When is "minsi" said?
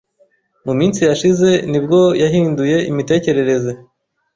0.79-0.99